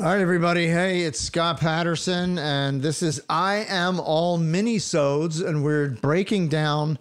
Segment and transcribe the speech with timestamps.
[0.00, 0.66] All right, everybody.
[0.66, 6.98] Hey, it's Scott Patterson, and this is I Am All Minisodes, and we're breaking down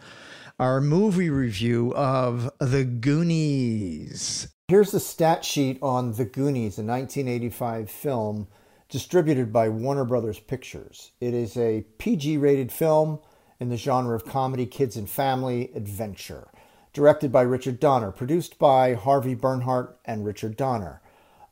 [0.59, 4.49] our movie review of The Goonies.
[4.67, 8.49] Here's the stat sheet on The Goonies, a 1985 film
[8.89, 11.13] distributed by Warner Brothers Pictures.
[11.21, 13.19] It is a PG rated film
[13.61, 16.49] in the genre of comedy, kids, and family adventure.
[16.91, 21.01] Directed by Richard Donner, produced by Harvey Bernhardt and Richard Donner.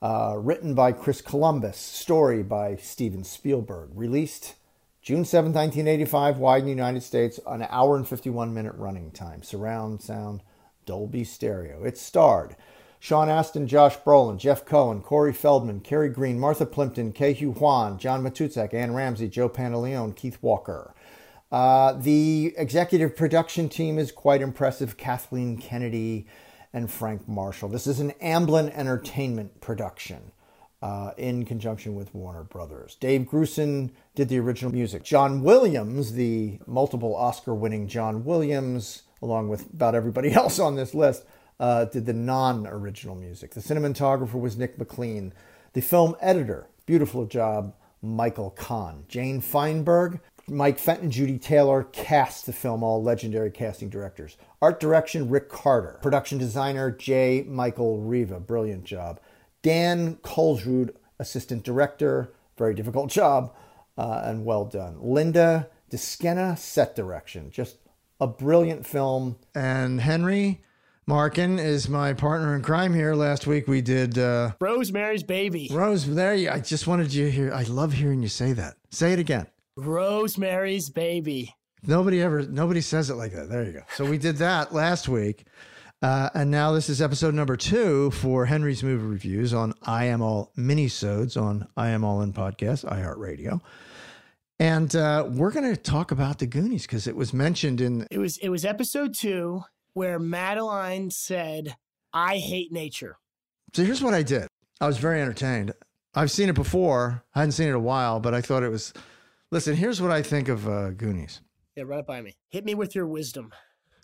[0.02, 3.90] Uh, written by Chris Columbus, story by Steven Spielberg.
[3.96, 4.56] Released
[5.02, 9.42] June 7, 1985, wide in the United States, an hour and 51 minute running time.
[9.42, 10.44] Surround sound,
[10.86, 11.84] Dolby stereo.
[11.84, 12.56] It starred
[13.00, 17.98] Sean Astin, Josh Brolin, Jeff Cohen, Corey Feldman, Kerri Green, Martha Plimpton, Ke Huy Quan,
[17.98, 20.94] John Matuszak, Anne Ramsey, Joe Pantoliano, Keith Walker.
[21.52, 24.98] Uh, the executive production team is quite impressive.
[24.98, 26.28] Kathleen Kennedy,
[26.74, 27.70] and Frank Marshall.
[27.70, 30.32] This is an Amblin Entertainment production
[30.82, 32.96] uh, in conjunction with Warner Brothers.
[32.96, 35.04] Dave Grusin did the original music.
[35.04, 40.94] John Williams, the multiple Oscar winning John Williams, along with about everybody else on this
[40.94, 41.26] list,
[41.60, 43.52] uh, did the non original music.
[43.52, 45.34] The cinematographer was Nick McLean.
[45.74, 49.06] The film editor, beautiful job, Michael Kahn.
[49.08, 54.38] Jane Feinberg, Mike Fenton, Judy Taylor cast the film, all legendary casting directors.
[54.62, 56.00] Art direction, Rick Carter.
[56.02, 57.44] Production designer, J.
[57.46, 58.40] Michael Riva.
[58.40, 59.20] Brilliant job.
[59.62, 62.34] Dan Kolsrud, assistant director.
[62.58, 63.54] Very difficult job
[63.98, 64.98] uh, and well done.
[65.02, 67.52] Linda DeScenna, set direction.
[67.52, 67.78] Just
[68.22, 69.38] a brilliant film.
[69.54, 70.64] And Henry
[71.06, 73.16] Markin is my partner in crime here.
[73.16, 75.70] Last week we did uh, Rosemary's Baby.
[75.72, 76.08] Rose.
[76.08, 76.50] There you.
[76.50, 77.54] I just wanted you to hear.
[77.54, 78.76] I love hearing you say that.
[78.92, 79.48] Say it again.
[79.78, 81.54] Rosemary's Baby.
[81.86, 83.48] Nobody ever, nobody says it like that.
[83.48, 83.82] There you go.
[83.94, 85.46] So we did that last week.
[86.02, 90.22] Uh, and now this is episode number two for Henry's movie reviews on I Am
[90.22, 93.62] All minisodes on I Am All In podcast, iHeartRadio.
[94.60, 98.08] And uh, we're going to talk about the Goonies because it was mentioned in.
[98.10, 99.64] It was it was episode two
[99.94, 101.78] where Madeline said,
[102.14, 103.18] "I hate nature."
[103.76, 104.48] So here's what I did.
[104.82, 105.74] I was very entertained.
[106.16, 107.24] I've seen it before.
[107.36, 108.94] I hadn't seen it in a while, but I thought it was.
[109.52, 111.42] Listen, here's what I think of uh, Goonies.
[111.76, 112.36] Yeah, right by me.
[112.50, 113.54] Hit me with your wisdom.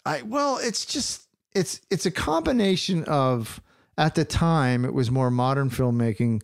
[0.05, 3.61] I well, it's just it's it's a combination of
[3.97, 6.41] at the time it was more modern filmmaking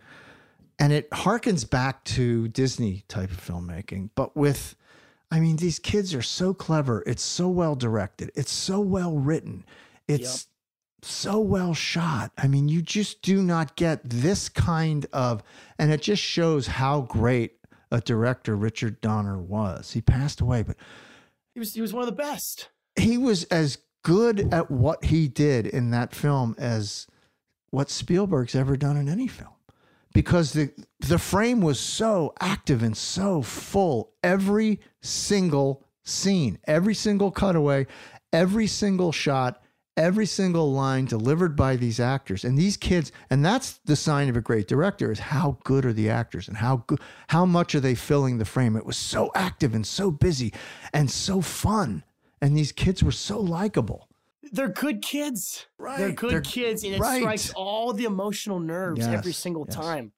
[0.77, 4.75] and it harkens back to Disney type of filmmaking, but with
[5.31, 9.65] I mean these kids are so clever, it's so well directed, it's so well written.
[10.07, 10.47] It's
[11.03, 12.31] so well shot.
[12.37, 15.43] I mean, you just do not get this kind of
[15.77, 17.58] and it just shows how great
[17.91, 19.91] a director Richard Donner was.
[19.93, 20.77] He passed away, but
[21.53, 22.69] He was he was one of the best.
[22.95, 27.05] he was as good at what he did in that film as
[27.71, 29.53] what Spielberg's ever done in any film
[30.13, 37.29] because the the frame was so active and so full every single scene every single
[37.31, 37.85] cutaway
[38.33, 39.61] every single shot
[39.99, 44.37] every single line delivered by these actors and these kids and that's the sign of
[44.37, 47.79] a great director is how good are the actors and how good how much are
[47.81, 50.53] they filling the frame it was so active and so busy
[50.93, 52.03] and so fun
[52.41, 54.07] and these kids were so likable
[54.51, 55.67] They're good kids.
[55.77, 55.97] Right.
[55.99, 57.19] They're good They're- kids, and it right.
[57.21, 59.75] strikes all the emotional nerves Yes, every single yes.
[59.75, 60.11] time.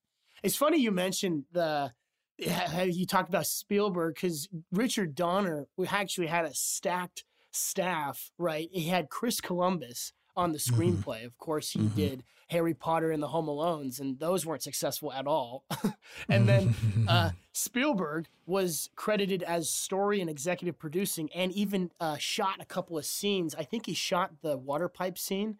[0.43, 1.91] It's funny you mentioned the
[2.37, 8.31] you talked about Spielberg because Richard Donner we actually had a stacked staff.
[8.37, 10.81] Right, he had Chris Columbus on the Mm-hmm.
[10.81, 11.25] screenplay.
[11.25, 15.27] Of course, he did Harry Potter and the Home Alones, and those weren't successful at
[15.27, 15.63] all.
[16.29, 16.75] and then
[17.07, 22.97] uh, Spielberg was credited as story and executive producing, and even uh, shot a couple
[22.97, 23.55] of scenes.
[23.55, 25.57] I think he shot the water pipe scene,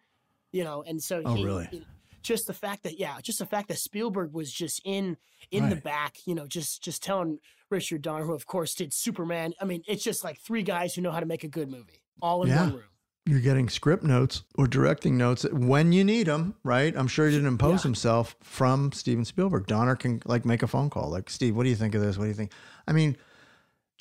[0.52, 1.68] you know, and so Oh, he, really?
[1.72, 1.80] know,
[2.22, 5.16] just the fact that yeah, just the fact that Spielberg was just in
[5.50, 7.38] in the back, you know, just just telling
[7.70, 9.54] Richard Donner, who of course did Superman.
[9.60, 12.02] I mean, it's just like three guys who know how to make a good movie,
[12.20, 12.62] all in Yeah.
[12.64, 12.84] one room.
[13.24, 16.92] you're getting script notes or directing notes when you need them, right?
[16.96, 17.90] I'm sure he didn't impose Yeah.
[17.90, 19.68] himself from Steven Spielberg.
[19.68, 22.18] Donner can like make a phone call, like Steve, what do you think of this?
[22.18, 22.50] What do you think?
[22.88, 23.16] I mean,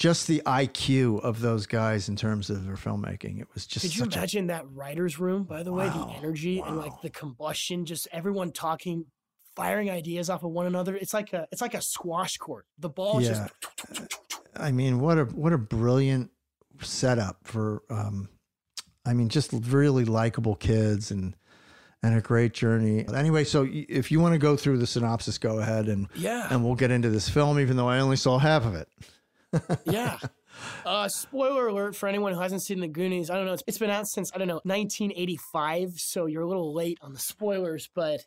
[0.01, 3.39] just the IQ of those guys in terms of their filmmaking.
[3.39, 6.07] It was just Could you such a- imagine that writer's room, by the way, the
[6.18, 9.06] energy and like the combustion, just everyone talking,
[9.56, 10.95] firing ideas off of one another.
[10.95, 12.65] It's like a it's like a squash court.
[12.80, 13.48] The ball is Yeah.
[13.94, 14.18] just
[14.56, 16.31] I mean, what a what a brilliant
[16.81, 18.30] setup for um
[19.06, 21.36] I mean, just really likable kids and
[22.01, 23.06] and a great journey.
[23.13, 26.47] Anyway, so if you want to go through the synopsis, go ahead and Yeah.
[26.50, 28.88] and we'll get into this film, even though I only saw half of it.
[29.86, 30.18] Yeah.
[30.86, 33.30] Uh, spoiler alert for anyone who hasn't seen the Goonies.
[33.30, 33.53] I don't know.
[33.53, 37.13] It's, it's been out since I don't know 1985, so you're a little late on
[37.13, 37.89] the spoilers.
[37.94, 38.25] But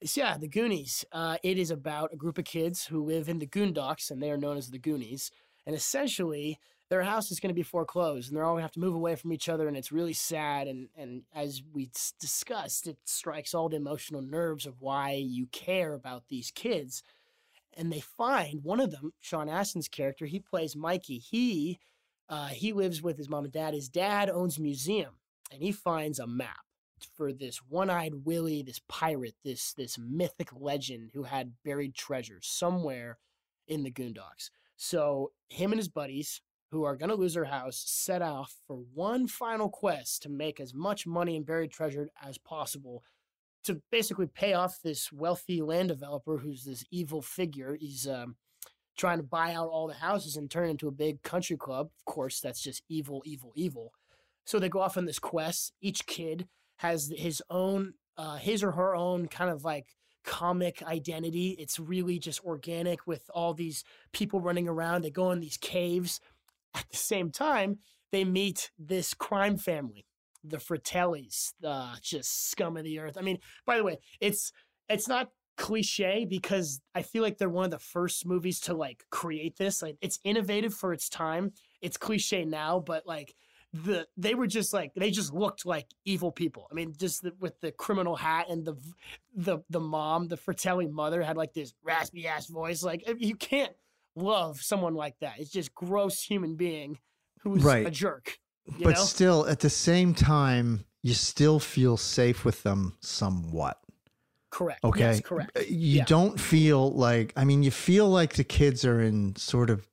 [0.00, 1.04] it's, yeah, the Goonies.
[1.12, 4.30] Uh, it is about a group of kids who live in the Goondocks, and they
[4.30, 5.30] are known as the Goonies.
[5.66, 8.72] And essentially, their house is going to be foreclosed, and they're all going to have
[8.72, 10.66] to move away from each other, and it's really sad.
[10.68, 15.92] And and as we discussed, it strikes all the emotional nerves of why you care
[15.92, 17.02] about these kids
[17.78, 21.18] and they find one of them, Sean Astin's character, he plays Mikey.
[21.18, 21.78] He
[22.28, 23.72] uh, he lives with his mom and dad.
[23.72, 25.14] His dad owns a museum,
[25.50, 26.58] and he finds a map
[27.16, 33.18] for this one-eyed Willie, this pirate, this this mythic legend who had buried treasures somewhere
[33.66, 34.50] in the Goondocks.
[34.76, 38.76] So him and his buddies, who are going to lose their house, set off for
[38.76, 43.02] one final quest to make as much money and buried treasure as possible
[43.68, 47.76] to basically pay off this wealthy land developer who's this evil figure.
[47.78, 48.36] He's um,
[48.96, 51.90] trying to buy out all the houses and turn into a big country club.
[51.98, 53.92] Of course, that's just evil, evil, evil.
[54.44, 55.72] So they go off on this quest.
[55.82, 59.86] Each kid has his own, uh, his or her own kind of like
[60.24, 61.50] comic identity.
[61.50, 65.02] It's really just organic with all these people running around.
[65.02, 66.20] They go in these caves.
[66.74, 67.78] At the same time,
[68.12, 70.07] they meet this crime family
[70.44, 73.16] the Fratellis, uh, just scum of the earth.
[73.18, 74.52] I mean, by the way, it's
[74.88, 79.04] it's not cliche because I feel like they're one of the first movies to like
[79.10, 79.82] create this.
[79.82, 81.52] Like it's innovative for its time.
[81.82, 83.34] It's cliche now, but like
[83.72, 86.68] the they were just like they just looked like evil people.
[86.70, 88.76] I mean, just the, with the criminal hat and the
[89.34, 92.82] the the mom, the Fratelli mother had like this raspy ass voice.
[92.82, 93.72] Like you can't
[94.16, 95.38] love someone like that.
[95.38, 96.98] It's just gross human being
[97.42, 97.86] who's Right.
[97.86, 98.38] a jerk.
[98.82, 99.02] But know?
[99.02, 103.80] still, at the same time, you still feel safe with them somewhat.
[104.50, 104.82] Correct.
[104.84, 105.00] Okay.
[105.00, 105.56] Yes, correct.
[105.56, 106.04] Uh, You Yeah.
[106.04, 109.86] don't feel like, I mean, you feel like the kids are in sort of,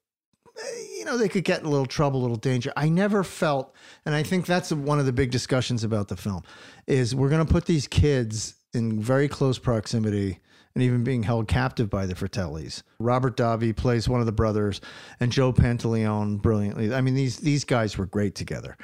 [0.47, 0.61] uh,
[0.97, 2.73] you know, know, they could get in a little trouble, a little danger.
[2.75, 6.43] I never felt, and I think that's one of the big discussions about the film,
[6.87, 10.39] is we're going to put these kids in very close proximity
[10.75, 12.83] and even being held captive by the Fratellis.
[12.99, 14.81] Robert Davi plays one of the brothers,
[15.19, 16.93] and Joe Pantoliano brilliantly.
[16.93, 18.77] I mean, these these guys were great together.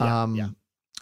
[0.00, 0.48] um, yeah.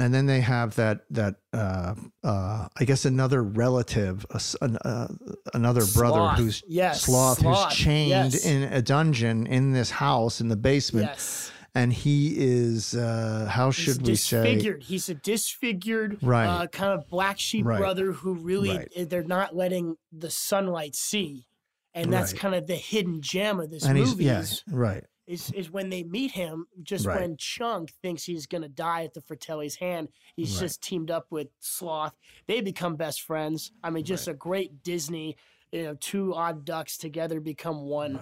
[0.00, 1.94] And then they have that that uh,
[2.24, 5.06] uh, I guess another relative, uh,
[5.52, 6.38] another brother Sloth.
[6.38, 7.68] who's Yes, sloth, Sloth.
[7.68, 8.44] who's chained Yes.
[8.46, 11.52] in a dungeon in this house in the basement, Yes.
[11.74, 14.42] And he is uh, how He's should we say?
[14.42, 14.82] disfigured.
[14.84, 16.46] He's a disfigured, Right.
[16.46, 17.78] uh, kind of black sheep Right.
[17.78, 18.92] brother who really Right.
[18.94, 21.46] eh, they're not letting the sunlight see,
[21.94, 22.40] and that's Right.
[22.40, 24.24] kind of the hidden gem of this And he's movie.
[24.24, 25.04] yeah, is, right.
[25.26, 29.20] is is when they meet him, just when Chunk thinks he's gonna die at the
[29.22, 32.14] Fratelli's hand, he's just teamed up with Sloth.
[32.48, 33.72] They become best friends.
[33.82, 35.36] I mean, just a great Disney.
[35.70, 38.20] You know, two odd ducks together become one.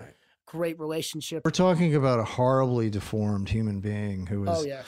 [0.51, 1.43] Great relationship.
[1.45, 4.83] We're talking about a horribly deformed human being who is Oh yeah.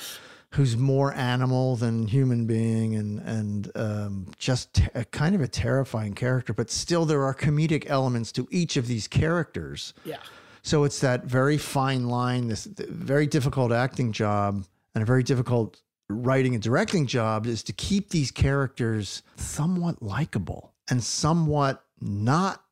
[0.55, 5.49] who's more animal than human being and and um, just te- a kind of a
[5.49, 10.17] terrifying character but still there are comedic elements to each of these characters Yeah.
[10.63, 14.65] so it's that very fine line this very difficult acting job
[14.95, 20.75] and a very difficult writing and directing job is to keep these characters somewhat likable
[20.91, 22.63] and somewhat not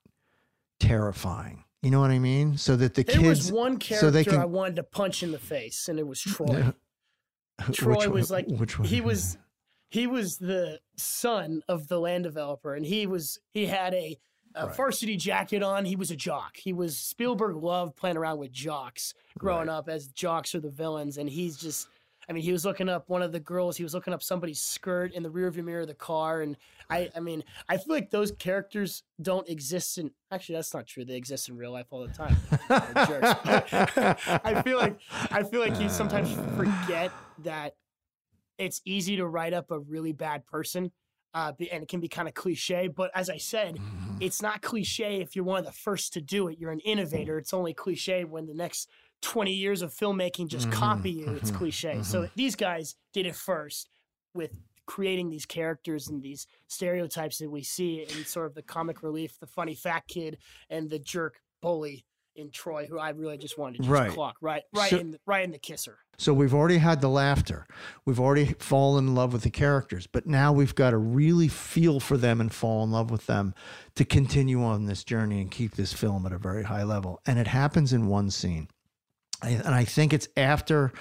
[0.80, 4.10] terrifying you know what i mean so that the There kids was one character so
[4.10, 6.72] they can I wanted to punch in the face, and it was Troy.
[7.72, 8.88] Troy Which one- was like which one?
[8.88, 9.36] he was
[9.90, 14.18] he was the son of the land developer, and he was he had a,
[14.54, 14.76] a Right.
[14.76, 15.84] varsity jacket on.
[15.84, 16.56] He was a jock.
[16.56, 19.74] He was Spielberg loved playing around with jocks growing Right.
[19.74, 21.88] up, as jocks are the villains, and he's just.
[22.30, 23.76] I mean, he was looking up one of the girls.
[23.76, 26.56] He was looking up somebody's skirt in the rearview mirror of the car, and
[26.88, 30.12] I, I mean, I feel like those characters don't exist in.
[30.30, 31.04] Actually, that's not true.
[31.04, 32.36] They exist in real life all the time.
[34.44, 34.98] I feel like
[35.30, 37.74] I feel like you sometimes forget that
[38.58, 40.92] it's easy to write up a really bad person,
[41.34, 42.88] uh, and it can be kind of cliche.
[42.88, 44.16] But as I said, Mm-hmm.
[44.20, 46.58] it's not cliche if you're one of the first to do it.
[46.58, 47.38] You're an innovator.
[47.38, 48.88] It's only cliche when the next
[49.22, 50.78] 20 years of filmmaking just Mm-hmm.
[50.80, 51.28] copy you.
[51.34, 52.02] It's cliche.
[52.02, 53.88] So these guys did it first
[54.34, 54.50] with
[54.86, 59.38] creating these characters and these stereotypes that we see in sort of the comic relief,
[59.38, 62.04] the funny fat kid and the jerk bully
[62.36, 64.10] in Troy, who I really just wanted to just Right.
[64.10, 65.98] clock right, right So- in, the, right in the kisser.
[66.16, 67.66] So we've already had the laughter.
[68.04, 71.98] We've already fallen in love with the characters, but now we've got to really feel
[71.98, 73.54] for them and fall in love with them
[73.94, 77.20] to continue on this journey and keep this film at a very high level.
[77.26, 78.68] And it happens in one scene.
[79.42, 80.92] And I think it's after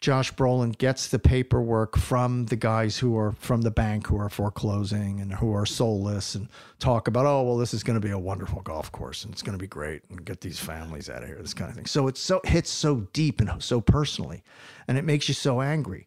[0.00, 4.30] Josh Brolin gets the paperwork from the guys who are from the bank who are
[4.30, 8.12] foreclosing and who are soulless and talk about, oh, well, this is going to be
[8.12, 11.22] a wonderful golf course and it's going to be great and get these families out
[11.22, 11.84] of here, this kind of thing.
[11.84, 14.42] So it so hits so deep and so personally,
[14.88, 16.06] and it makes you so angry.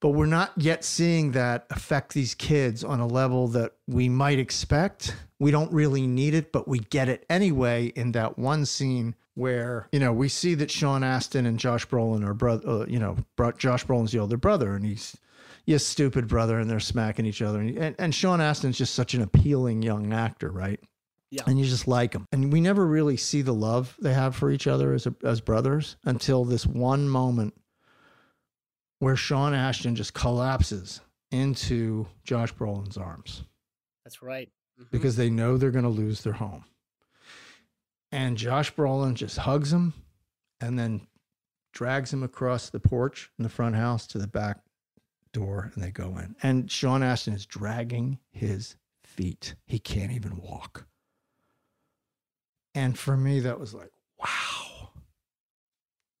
[0.00, 4.38] But we're not yet seeing that affect these kids on a level that we might
[4.38, 5.14] expect.
[5.38, 9.88] We don't really need it, but we get it anyway in that one scene where,
[9.92, 13.16] you know, we see that Sean Astin and Josh Brolin are brother, uh, you know,
[13.58, 15.16] Josh Brolin's the older brother and he's,
[15.66, 17.60] you stupid brother, and they're smacking each other.
[17.60, 20.80] And, and, and Sean Astin's just such an appealing young actor, right?
[21.30, 21.42] Yeah.
[21.46, 22.26] And you just like him.
[22.32, 25.96] And we never really see the love they have for each other as, as brothers
[26.04, 27.54] until this one moment
[29.00, 31.00] where Sean Astin just collapses
[31.32, 33.42] into Josh Brolin's arms
[34.04, 34.50] That's right.
[34.80, 34.90] Mhm.
[34.90, 36.64] because they know they're going to lose their home.
[38.12, 39.92] And Josh Brolin just hugs him
[40.60, 41.06] and then
[41.72, 44.58] drags him across the porch in the front house to the back
[45.32, 46.34] door and they go in.
[46.42, 49.54] And Sean Astin is dragging his feet.
[49.66, 50.86] He can't even walk.
[52.74, 54.59] And for me, that was like, wow.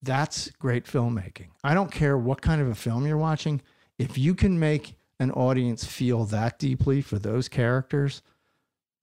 [0.02, 1.48] That's great filmmaking.
[1.62, 3.60] I don't care what kind of a film you're watching.
[3.98, 8.22] If you can make an audience feel that deeply for those characters,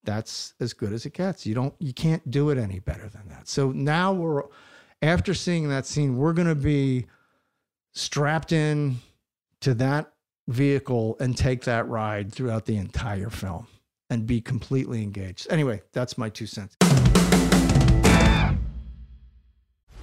[0.03, 1.45] that's as good as it gets.
[1.45, 3.47] You don't you can't do it any better than that.
[3.47, 4.43] So now we're
[5.01, 7.05] after seeing that scene, we're going to be
[7.93, 8.97] strapped in
[9.61, 10.11] to that
[10.47, 13.67] vehicle and take that ride throughout the entire film
[14.09, 15.47] and be completely engaged.
[15.49, 16.75] Anyway, that's my two cents.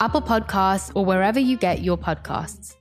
[0.00, 2.76] Apple Podcasts, or wherever you get your podcasts.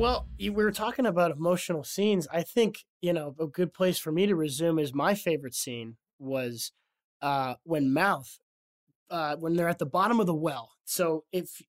[0.00, 2.26] Well, we were talking about emotional scenes.
[2.32, 5.98] I think, you know, a good place for me to resume is my favorite scene
[6.18, 6.72] was
[7.20, 8.38] uh, when Mouth,
[9.10, 10.70] uh, when they're at the bottom of the well.
[10.86, 11.60] So if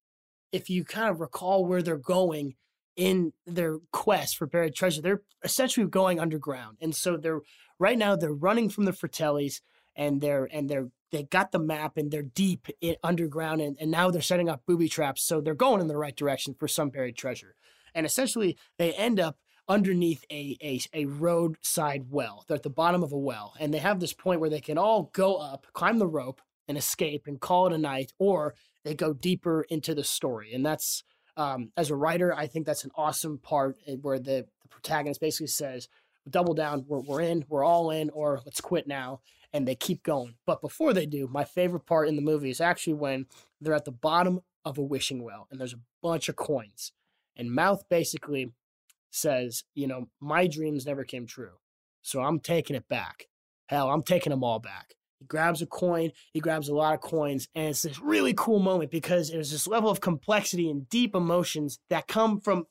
[0.54, 2.56] if you kind of recall where they're going
[2.96, 6.78] in their quest for buried treasure, they're essentially going underground.
[6.80, 7.42] And so they're
[7.80, 9.60] right now they're running from the Fratellis
[9.94, 13.92] and they're and they're they got the map and they're deep in, underground and, and
[13.92, 15.24] now they're setting up booby traps.
[15.24, 17.56] So they're going in the right direction for some buried treasure
[17.94, 22.44] and essentially they end up underneath a, a, a roadside well.
[22.48, 24.78] They're at the bottom of a well, and they have this point where they can
[24.78, 28.94] all go up, climb the rope, and escape and call it a night, or they
[28.94, 30.54] go deeper into the story.
[30.54, 31.04] And that's
[31.38, 35.22] um, as a writer, I think that's an awesome part eh, where the, the protagonist
[35.22, 35.88] basically says,
[36.30, 39.22] "Double down, we're we're in, we're all in, or let's quit now."
[39.54, 40.36] And they keep going.
[40.46, 43.26] But before they do, my favorite part in the movie is actually when
[43.60, 46.94] they're at the bottom of a wishing well, and there's a bunch of coins
[47.36, 48.52] and Mouth basically
[49.10, 51.54] says, you know, my dreams never came true.
[52.02, 53.28] So I'm taking it back.
[53.68, 54.96] Hell, I'm taking them all back.
[55.20, 58.60] He grabs a coin, he grabs a lot of coins, and it's this really cool
[58.60, 62.66] moment because there's this level of complexity and deep emotions that come from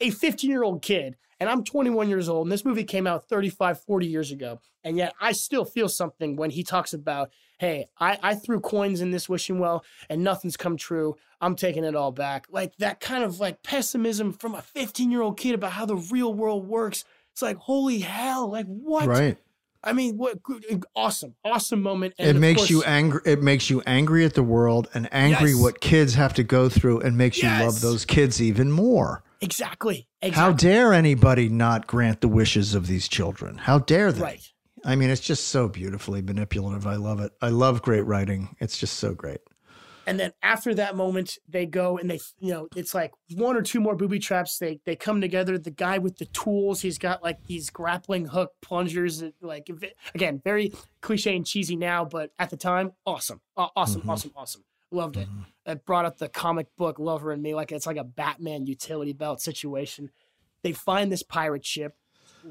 [0.00, 3.28] a 15 year old kid, and I'm 21 years old, and this movie came out
[3.28, 4.60] 35, 40 years ago.
[4.84, 9.00] And yet I still feel something when he talks about, hey, I, I threw coins
[9.00, 11.16] in this wishing well and nothing's come true.
[11.40, 12.46] I'm taking it all back.
[12.50, 15.96] Like that kind of like pessimism from a 15 year old kid about how the
[15.96, 17.04] real world works.
[17.32, 19.06] It's like, holy hell, like what?
[19.06, 19.36] Right.
[19.82, 20.38] I mean, what
[20.96, 22.14] awesome, awesome moment.
[22.18, 23.20] And it makes course, you angry.
[23.24, 25.60] It makes you angry at the world and angry yes.
[25.60, 27.60] what kids have to go through, and makes yes.
[27.60, 29.22] you love those kids even more.
[29.40, 30.08] Exactly.
[30.20, 30.42] exactly.
[30.42, 33.58] How dare anybody not grant the wishes of these children?
[33.58, 34.20] How dare they?
[34.20, 34.52] Right.
[34.84, 36.86] I mean, it's just so beautifully manipulative.
[36.86, 37.32] I love it.
[37.40, 38.56] I love great writing.
[38.60, 39.40] It's just so great.
[40.06, 43.62] And then after that moment, they go and they, you know, it's like one or
[43.62, 44.56] two more booby traps.
[44.56, 45.58] They they come together.
[45.58, 49.22] The guy with the tools, he's got like these grappling hook plungers.
[49.42, 49.68] Like
[50.14, 50.72] again, very
[51.02, 54.10] cliche and cheesy now, but at the time, awesome, awesome, mm-hmm.
[54.10, 54.64] awesome, awesome.
[54.90, 55.28] Loved it.
[55.28, 55.70] Mm-hmm.
[55.70, 59.12] It brought up the comic book lover in me, like it's like a Batman utility
[59.12, 60.10] belt situation.
[60.62, 61.96] They find this pirate ship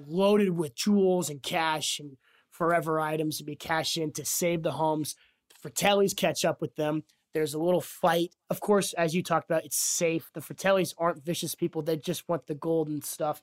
[0.08, 2.18] loaded with jewels and cash and
[2.52, 5.16] forever items to be cashed in to save the homes.
[5.50, 7.04] The Fratellis catch up with them.
[7.34, 8.36] There's a little fight.
[8.50, 10.30] Of course, as you talked about, it's safe.
[10.34, 11.82] The Fratellis aren't vicious people.
[11.82, 13.42] They just want the gold and stuff.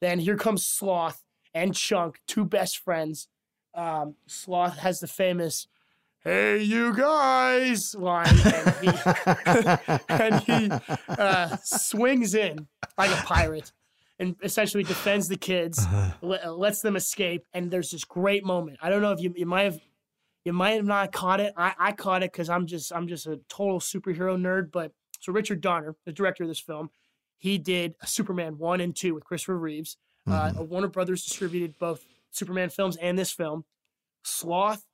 [0.00, 3.28] Then here comes Sloth and Chunk, two best friends.
[3.74, 5.68] Um, Sloth has the famous
[6.26, 8.90] "Hey, you guys" line, and he,
[10.08, 10.70] and he
[11.08, 12.66] uh, swings in
[12.98, 13.72] like a pirate
[14.18, 16.54] and essentially defends the kids, uh-huh.
[16.54, 18.78] lets them escape, and there's this great moment.
[18.80, 19.80] I don't know if you you might have
[20.44, 21.52] you might have not caught it.
[21.56, 24.70] I, I caught it because I'm just I'm just a total superhero nerd.
[24.72, 26.90] But so Richard Donner, the director of this film,
[27.36, 29.96] he did Superman one and two with Christopher Reeves.
[30.26, 30.58] Uh, mm-hmm.
[30.58, 33.64] Uh, Warner Brothers distributed both Superman films and this film.
[34.24, 34.84] Sloth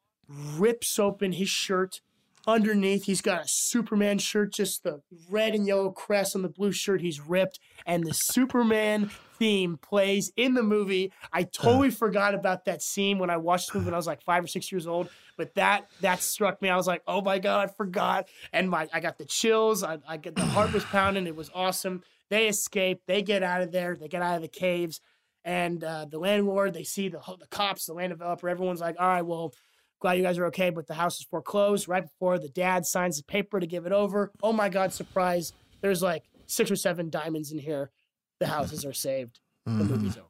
[0.56, 2.00] rips open his shirt.
[2.44, 6.72] Underneath, he's got a Superman shirt, just the red and yellow crest on the blue
[6.72, 7.00] shirt.
[7.00, 11.12] He's ripped, and the Superman theme plays in the movie.
[11.32, 14.22] I totally forgot about that scene when I watched the movie when I was like
[14.22, 15.08] five or six years old.
[15.36, 16.68] But that that struck me.
[16.68, 19.84] I was like, oh my god, I forgot, and my I got the chills.
[19.84, 21.28] I, I get the heart was pounding.
[21.28, 22.02] It was awesome.
[22.28, 23.02] They escape.
[23.06, 23.94] They get out of there.
[23.94, 25.00] They get out of the caves,
[25.44, 26.74] and uh, the landlord.
[26.74, 28.48] They see the the cops, the land developer.
[28.48, 29.54] Everyone's like, all right, well
[30.02, 33.18] Glad you guys are okay, but the house is foreclosed right before the dad signs
[33.18, 34.32] the paper to give it over.
[34.42, 35.52] Oh my God, surprise.
[35.80, 37.92] There's like six or seven diamonds in here.
[38.40, 39.38] The houses are saved.
[39.68, 39.78] Mm-hmm.
[39.78, 40.26] The movie's over.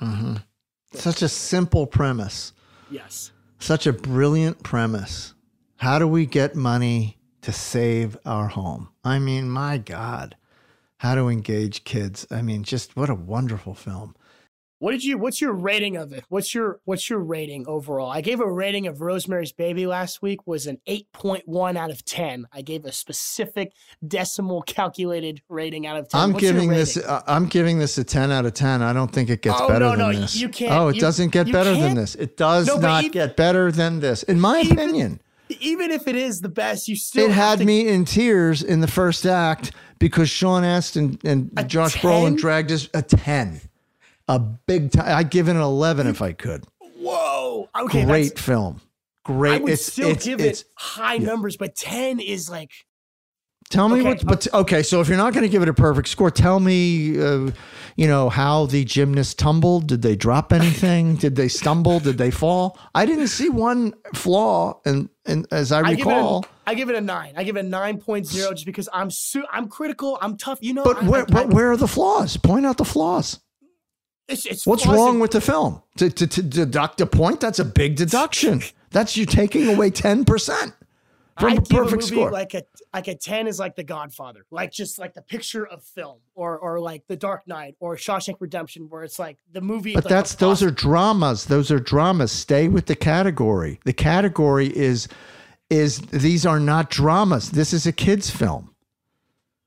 [0.00, 0.36] Mm-hmm.
[0.94, 2.54] Such a simple premise.
[2.90, 3.30] Yes.
[3.58, 5.34] Such a brilliant premise.
[5.76, 8.88] How do we get money to save our home?
[9.04, 10.34] I mean, my God.
[10.96, 12.26] How to engage kids.
[12.30, 14.16] I mean, just what a wonderful film.
[14.80, 15.18] What did you?
[15.18, 16.24] What's your rating of it?
[16.30, 18.10] What's your What's your rating overall?
[18.10, 21.90] I gave a rating of Rosemary's Baby last week was an eight point one out
[21.90, 22.46] of ten.
[22.50, 23.74] I gave a specific
[24.08, 26.22] decimal calculated rating out of ten.
[26.22, 26.96] I'm what's giving this.
[26.96, 28.80] Uh, I'm giving this a ten out of ten.
[28.80, 30.36] I don't think it gets oh, better no, than no, this.
[30.36, 30.72] You can't.
[30.72, 31.82] Oh, it you, doesn't get better can't?
[31.82, 32.14] than this.
[32.14, 35.20] It does no, not even, get better than this, in my even, opinion.
[35.60, 37.26] Even if it is the best, you still.
[37.26, 42.00] It had to, me in tears in the first act because Sean Astin and Josh
[42.00, 42.02] 10?
[42.02, 43.60] Brolin dragged us a ten
[44.30, 45.06] a big time.
[45.08, 46.64] I'd give it an 11 if I could.
[46.80, 47.68] Whoa.
[47.76, 48.04] Okay.
[48.04, 48.80] Great film.
[49.24, 49.54] Great.
[49.54, 51.26] I would it's, still it's, give it's, it high yeah.
[51.26, 52.70] numbers, but 10 is like.
[53.70, 54.08] Tell me okay.
[54.08, 54.82] what, but okay.
[54.82, 57.52] So if you're not going to give it a perfect score, tell me, uh,
[57.94, 59.86] you know, how the gymnast tumbled.
[59.86, 61.14] Did they drop anything?
[61.14, 62.00] Did they stumble?
[62.00, 62.76] Did they fall?
[62.96, 66.90] I didn't see one flaw, and and as I, I recall, give a, I give
[66.90, 67.34] it a nine.
[67.36, 70.18] I give it a nine point zero just because I'm su- I'm critical.
[70.20, 70.58] I'm tough.
[70.62, 70.82] You know.
[70.82, 72.36] But I, where, I, but where are the flaws?
[72.36, 73.38] Point out the flaws.
[74.30, 75.82] It's, it's What's wrong with the film?
[75.96, 78.62] To, to, to, deduct a point, that's a big deduction.
[78.90, 80.72] That's you taking away 10%
[81.40, 82.30] from I a perfect a score.
[82.30, 82.62] Like a
[82.92, 84.44] like a 10 is like The Godfather.
[84.50, 88.36] Like just like the picture of film or or like The Dark Knight or Shawshank
[88.40, 91.46] Redemption where it's like the movie But like that's those are dramas.
[91.46, 92.32] Those are dramas.
[92.32, 93.80] Stay with the category.
[93.84, 95.08] The category is
[95.70, 97.50] is these are not dramas.
[97.50, 98.69] This is a kids film.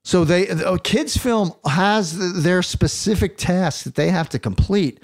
[0.03, 5.01] So they a oh, kids film has their specific tasks that they have to complete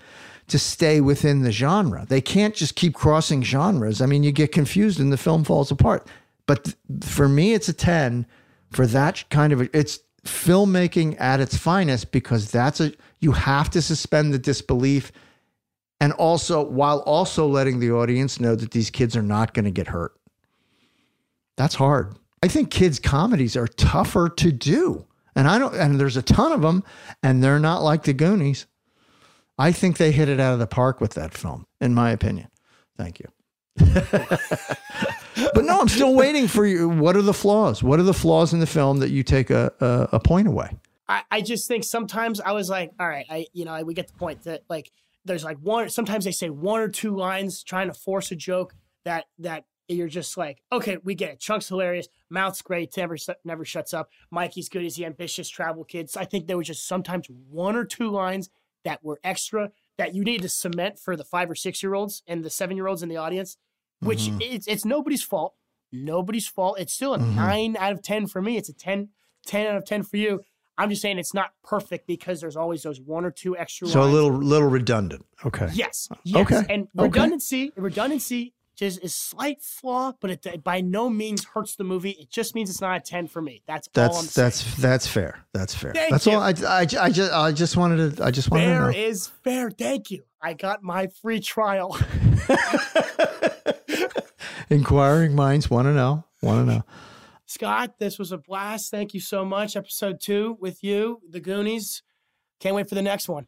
[0.48, 2.06] to stay within the genre.
[2.08, 4.02] They can't just keep crossing genres.
[4.02, 6.08] I mean, you get confused and the film falls apart.
[6.48, 8.26] But for me, it's a 10
[8.72, 13.70] for that kind of a, it's filmmaking at its finest because that's a you have
[13.70, 15.12] to suspend the disbelief
[16.02, 19.72] and also while also letting the audience know that these kids are not going to
[19.72, 20.14] get hurt.
[21.56, 22.16] That's hard.
[22.42, 25.06] I think kids' comedies are tougher to do.
[25.36, 26.84] And I don't, and there's a ton of them,
[27.22, 28.66] and they're not like the Goonies.
[29.58, 32.50] I think they hit it out of the park with that film, in my opinion.
[32.98, 33.26] Thank you.
[35.54, 36.90] but no, I'm still waiting for you.
[36.90, 37.84] What are the flaws?
[37.84, 40.78] What are the flaws in the film that you take a, a, a point away?
[41.08, 43.94] I, I just think sometimes I was like, all right, I you know, I, we
[43.94, 44.92] get the point that like
[45.26, 48.74] there's like one sometimes they say one or two lines trying to force a joke
[49.06, 51.40] that that you're just like, okay, we get it.
[51.40, 54.10] Chunk's hilarious, Mouth's great, never never shuts up.
[54.32, 56.16] Mikey's good, is he ambitious travel kids?
[56.16, 58.50] I think there was just sometimes one or two lines
[58.86, 62.24] that were extra that you need to cement for the five or six year olds
[62.28, 63.58] and the seven year olds in the audience,
[64.00, 64.42] which mm-hmm.
[64.42, 65.56] it's it's nobody's fault.
[65.92, 66.80] Nobody's fault.
[66.80, 67.36] It's still a mm-hmm.
[67.36, 68.58] nine out of ten for me.
[68.58, 69.10] It's a 10,
[69.46, 70.42] 10 out of ten for you.
[70.78, 73.88] I'm just saying it's not perfect because there's always those one or two extra.
[73.88, 74.12] So lines.
[74.12, 75.26] a little little redundant.
[75.46, 75.68] Okay.
[75.74, 76.08] Yes.
[76.24, 76.38] yes.
[76.38, 76.64] Okay.
[76.70, 77.82] And redundancy, okay.
[77.82, 82.12] redundancy just is slight flaw, but it by no means hurts the movie.
[82.12, 83.62] It just means it's not a ten for me.
[83.68, 84.76] That's that's all I'm that's saying.
[84.80, 85.44] that's fair.
[85.54, 85.92] That's fair.
[85.94, 86.34] Thank that's you.
[86.34, 86.42] all.
[86.42, 88.98] I, I, I just I just wanted to I just wanted fair to know.
[88.98, 89.70] is fair.
[89.70, 90.24] Thank you.
[90.42, 92.00] I got my free trial.
[94.70, 96.24] Inquiring minds want to know.
[96.42, 96.84] Want to know.
[97.48, 98.92] Scott, this was a blast.
[98.92, 99.76] Thank you so much.
[99.76, 102.02] Episode two with you, the Goonies.
[102.62, 103.48] Can't wait for the next one.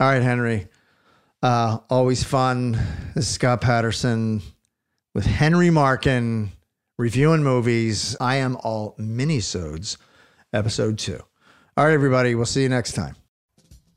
[0.00, 0.66] All right, Henry.
[1.40, 2.72] Uh, always fun.
[3.14, 4.42] This is Scott Patterson
[5.16, 6.52] with Henry Markin
[6.98, 8.14] reviewing movies.
[8.20, 9.96] I am all minisodes,
[10.52, 11.18] episode two.
[11.74, 12.34] All right, everybody.
[12.34, 13.16] We'll see you next time.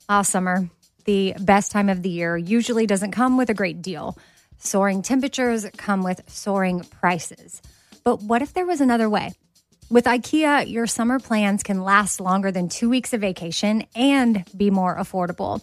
[0.07, 0.69] Ah, summer,
[1.03, 4.17] the best time of the year, usually doesn't come with a great deal.
[4.59, 7.61] Soaring temperatures come with soaring prices.
[8.05, 9.33] But what if there was another way?
[9.89, 14.69] With IKEA, your summer plans can last longer than two weeks of vacation and be
[14.69, 15.61] more affordable.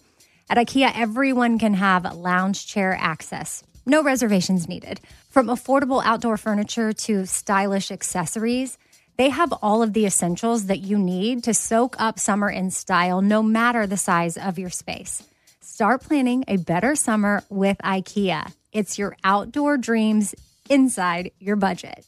[0.51, 5.01] At IKEA, everyone can have lounge chair access no reservations needed.
[5.37, 8.79] From affordable outdoor furniture to stylish accessories,
[9.19, 13.21] they have all of the essentials that you need to soak up summer in style,
[13.21, 15.23] no matter the size of your space.
[15.61, 18.51] Start planning a better summer with IKEA.
[18.73, 20.35] It's your outdoor dreams
[20.71, 22.07] inside your budget.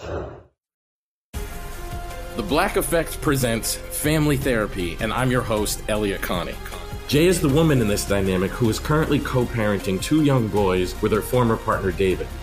[0.00, 0.32] The
[2.48, 6.54] Black Effect presents Family Therapy, and I'm your host, Elliott Connie.
[7.06, 10.94] Jay is the woman in this dynamic who is currently co parenting two young boys
[11.02, 12.26] with her former partner, David.